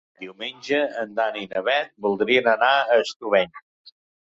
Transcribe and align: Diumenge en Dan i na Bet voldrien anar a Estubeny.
Diumenge 0.21 0.79
en 1.01 1.13
Dan 1.21 1.39
i 1.43 1.47
na 1.53 1.65
Bet 1.69 1.95
voldrien 2.09 2.53
anar 2.59 2.75
a 2.83 3.03
Estubeny. 3.07 3.65